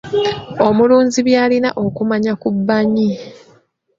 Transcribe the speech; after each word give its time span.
Omulunzi 0.67 1.19
by’alina 1.27 1.69
okumanya 1.85 2.33
ku 2.41 2.49
bbanyi 2.55 3.09